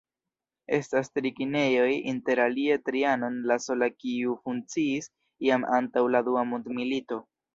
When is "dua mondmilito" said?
6.31-7.23